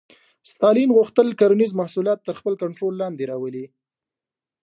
[0.51, 3.65] ستالین غوښتل کرنیز محصولات تر خپل کنټرول لاندې راولي